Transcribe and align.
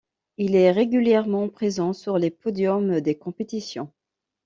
Il 0.37 0.55
est 0.55 0.71
régulièrement 0.71 1.47
présent 1.47 1.93
sur 1.93 2.17
les 2.17 2.31
podiums 2.31 3.01
des 3.01 3.13
compétitions. 3.19 3.91